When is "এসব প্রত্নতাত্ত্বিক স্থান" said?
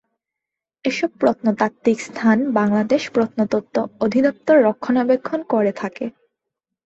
0.85-2.37